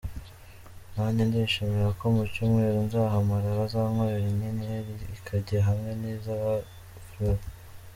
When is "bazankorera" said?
3.59-4.25